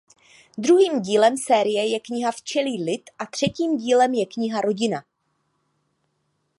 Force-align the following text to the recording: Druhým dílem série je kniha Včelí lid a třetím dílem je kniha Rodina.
Druhým 0.57 0.99
dílem 1.01 1.37
série 1.37 1.91
je 1.91 1.99
kniha 1.99 2.31
Včelí 2.31 2.83
lid 2.83 3.09
a 3.19 3.25
třetím 3.25 3.77
dílem 3.77 4.13
je 4.13 4.25
kniha 4.25 4.61
Rodina. 4.61 5.05